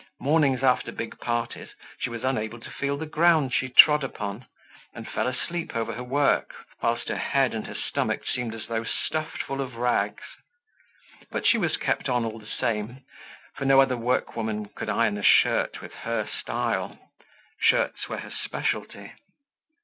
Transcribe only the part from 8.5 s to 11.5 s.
as though stuffed full of rags. But